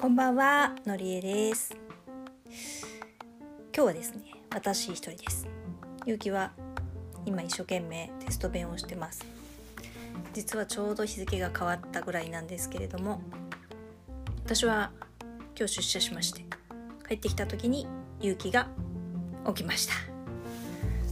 [0.00, 1.76] こんばんは、のりえです。
[3.74, 5.48] 今日はですね、私一人です。
[6.06, 6.52] ゆうきは
[7.26, 9.26] 今一生懸命テスト勉をしてます。
[10.32, 13.20] 実はちょうど日付が変わったぐらいなんですけれども、
[14.44, 14.92] 私は
[15.58, 16.44] 今日出社しまして、
[17.08, 17.88] 帰ってきた時に
[18.20, 18.68] ゆうきが
[19.48, 19.94] 起きました。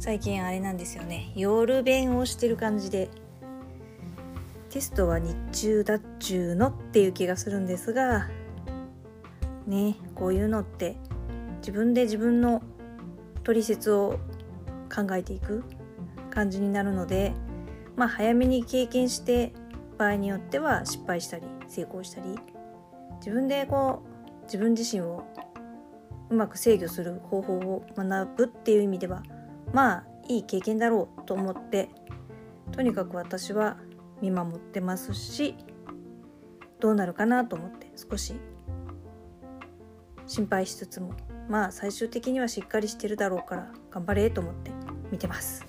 [0.00, 3.10] 最近あれなんですよね、夜勉をしてる感じで、
[4.70, 8.28] テストは日中だっちゅうのっていう気がするんですが
[9.66, 10.96] ねこういうのって
[11.58, 12.62] 自分で自分の
[13.44, 14.18] 取説を
[14.94, 15.64] 考えていく
[16.30, 17.32] 感じになるので
[17.96, 19.52] まあ早めに経験して
[19.98, 22.38] 場合によっては失敗したり成功したり
[23.18, 24.02] 自分でこ
[24.40, 25.24] う自分自身を
[26.30, 29.22] うまく制御する方法を学ぶっていう意味では
[29.72, 31.90] まあいい経験だろうと思って
[32.72, 33.76] とにかく私は
[34.20, 35.56] 見守ってますし
[36.80, 38.34] どうなるかなと思って少し
[40.32, 41.12] 心配しつつも
[41.46, 44.70] まあ最終的にはしっかりしてるだろうから頑張れと思って
[45.10, 45.66] 見てます。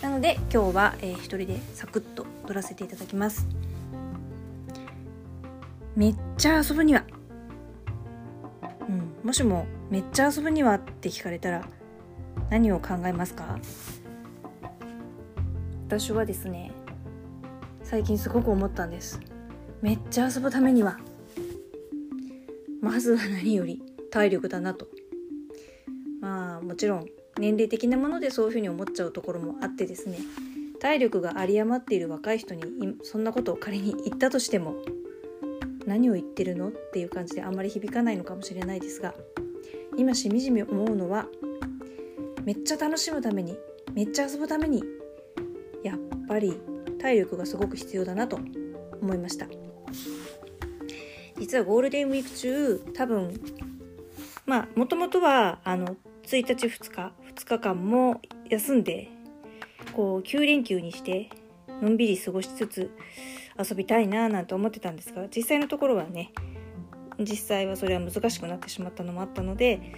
[0.00, 3.48] なので今日は、えー、一人でサクッと撮らせていただきます。
[5.96, 7.02] めっちゃ遊ぶには。
[8.88, 11.64] うんもしもめっちゃ遊ぶにはって聞かれたら
[12.50, 13.58] 何を考えますか？
[15.88, 16.70] 私はですね
[17.82, 19.18] 最近すごく思ったんです。
[19.82, 21.00] めっちゃ遊ぶためには。
[22.80, 24.88] まずは何より体力だなと。
[26.20, 27.06] まあもちろん
[27.38, 30.18] 年齢的なものでそういうふうに思っちゃうところもあってですね。
[30.80, 32.62] 体力が有り余っている若い人に
[33.02, 34.76] そんなことを仮に言ったとしても
[35.86, 39.14] 何を言ってるのっていう感じであんまり響かないのかもしれないですが
[39.96, 41.26] 今しみじみ思うのは
[42.44, 43.56] めっちゃ楽しむために
[43.92, 44.84] めっちゃ遊ぶために
[45.82, 46.60] やっぱり
[47.00, 48.38] 体力がすごく必要だなと
[49.00, 49.46] 思いました。
[51.38, 53.40] 実はゴールデンウィーク中多分
[54.46, 59.08] まあもともとはあの1日2日2日間も休んで
[59.92, 61.30] こう9連休にして
[61.80, 62.90] のんびり過ごしつつ
[63.58, 66.32] 遊びたいななんて思ってたんですが実際のところはね
[67.18, 69.94] 実際はそれは難しくなってしまったのもあったので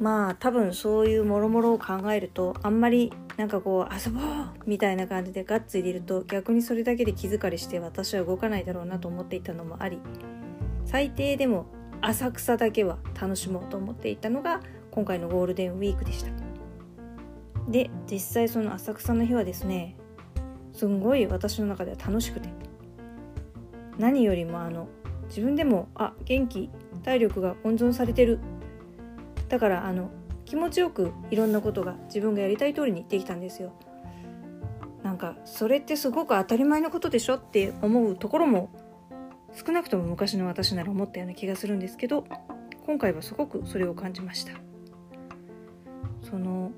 [0.00, 4.24] まあ多分そういうもろもろを考えるとあんまりなんかこう遊ぼう
[4.66, 9.98] みたいな感じでガッツ入れると逆にそれだけで気疲れして私は動かないだろうなと思っていたのもあり。
[10.84, 11.66] 最低でも
[12.00, 14.60] 浅草だけは楽しもうと思っていたのが
[14.92, 16.30] 今回のゴールデンウィークでした。
[17.68, 19.96] で実際その浅草の日はですね
[20.72, 22.48] すんごい私の中では楽しくて。
[23.98, 24.88] 何よりもあの
[25.28, 26.70] 自分でもあ元気
[27.02, 28.38] 体力が温存されてる
[29.48, 30.10] だからあの
[30.44, 33.72] 気持ちよくいろんなことが自分がやりたい通りにできたんですよ。
[35.02, 38.70] なんかそれってすごく当たり前のことでしょって思うところも
[39.52, 42.24] 少なくとも昔の私なら思ったような気がするんですけど
[42.86, 44.52] 今回はすごくそれを感じました。
[46.22, 46.72] その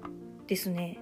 [0.47, 0.99] ですね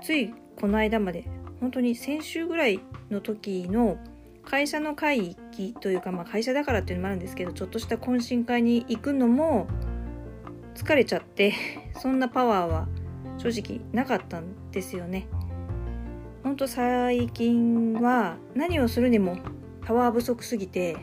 [0.00, 1.26] ついこの間まで
[1.60, 3.98] 本当に先週ぐらいの時の
[4.44, 9.68] 会社の会議というか、まあ、会社だからっていうのもあるんですけどちょっとした懇親会に行くのも
[10.80, 11.52] 疲れちゃって
[12.00, 12.88] そんなパワーは
[13.36, 15.28] 正直なかったんですよね。
[16.42, 19.36] ほんと最近は何をするにも
[19.82, 20.96] パワー不足すぎて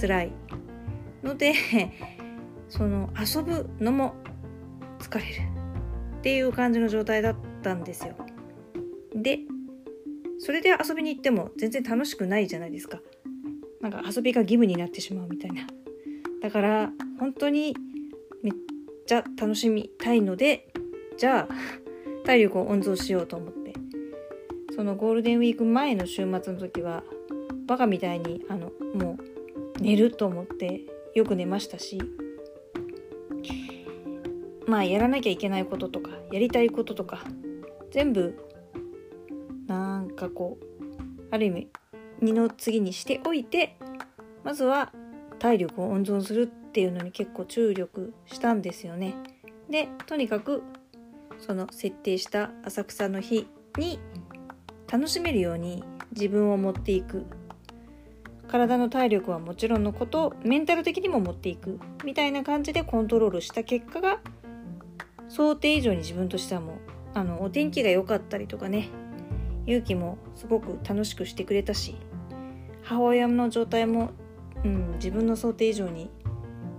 [0.00, 0.32] 辛い
[1.24, 1.54] ので
[2.70, 4.14] その遊ぶのも
[5.00, 5.30] 疲れる
[6.18, 8.14] っていう感じの状態だったんですよ。
[9.16, 9.40] で
[10.38, 13.00] それで遊びに行っても全然楽しくないじゃないですか。
[13.80, 15.66] なんか遊びが義務になってしまうみたいな。
[16.40, 17.74] だから本当に
[18.44, 18.54] めっ
[19.06, 20.72] ちゃ楽しみたいので
[21.16, 21.54] じゃあ
[22.24, 23.66] 体力を温存しようと思って。
[24.76, 27.02] そのゴールデンウィーク前の週末の時は
[27.66, 29.16] バカみたいにあのも
[29.78, 30.82] う寝ると思って
[31.14, 31.98] よく寝ましたし
[34.66, 37.24] まあやらなきゃいけないこととかやりたいこととか
[37.90, 38.38] 全部
[39.66, 41.68] なんかこうある意味
[42.20, 43.78] 二の次にしておいて
[44.44, 44.92] まずは
[45.38, 49.14] 体力を温存するっていうのに結構注力したんですよね。
[49.70, 50.62] でとにかく
[51.38, 53.46] その設定した浅草の日
[53.78, 53.98] に
[54.90, 57.26] 楽しめるように自分を持っていく。
[58.48, 61.80] 体の体力はもちろんのことメンタル的にも持っていく。
[62.04, 64.20] みたいな感じでコントロールした結果が
[65.28, 66.76] 想定以上に自分としてはもう
[67.14, 68.88] あのお天気が良かったりとかね。
[69.66, 71.96] 勇気もすごく楽しくしてくれたし
[72.86, 74.10] 母親の状態も、
[74.66, 76.10] うん、自分の想定以上に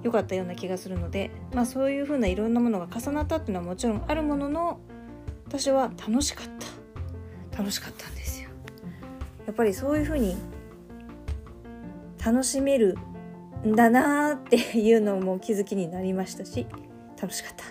[0.03, 4.79] 良かったような気がするので、まあ、そういうふうないろんなものが重なったっていうのはもちろんあるものの
[5.47, 6.47] 私は楽しかっ
[7.51, 7.57] た。
[7.57, 8.49] 楽しかったんですよ。
[9.45, 10.35] やっぱりそういうふうに
[12.23, 12.97] 楽しめる
[13.65, 16.67] んだなーっていうのも気づきになりましたし
[17.19, 17.65] 楽しかった。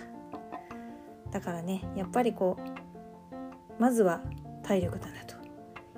[1.31, 4.21] だからねやっぱりこうまずは
[4.63, 5.35] 体力だなと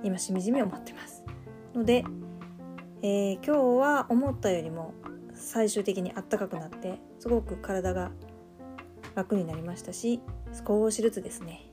[0.04, 1.24] 今しみじみ思ってます。
[1.74, 2.04] ので、
[3.01, 4.94] えー、今日は思ったよりも
[5.34, 8.12] 最終的にあったかくなってすごく体が
[9.16, 10.19] 楽になりましたし
[10.68, 11.72] 少しずつですね。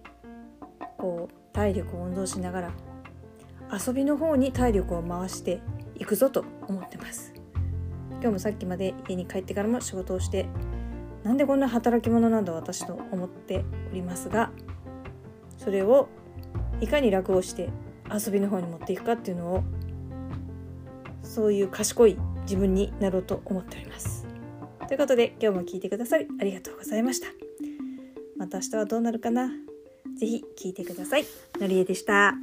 [0.99, 2.73] こう体力を運動しながら
[3.87, 5.61] 遊びの方に体力を回して
[5.97, 7.35] いくぞと思ってます。
[8.13, 10.47] 今日もさっきまで家に帰ってからも仕事をして
[11.25, 14.53] なんでこんな働き者なんだ私と思っておりますが
[15.59, 16.09] それを
[16.81, 17.69] いかに楽をして
[18.13, 19.65] 遊びの方に持っていくかっていうのを
[21.27, 24.27] そういう賢い自分になろうと思っております。
[24.89, 27.27] ということで今日も聞いてくださりありがとうございました。
[28.37, 29.51] また明日はどうなるかな？
[30.19, 31.25] 是非聞いてください。
[31.61, 32.35] のりえでした。